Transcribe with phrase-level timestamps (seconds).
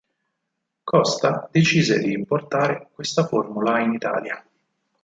[0.83, 4.43] Costa decise di importare questa formula in Italia.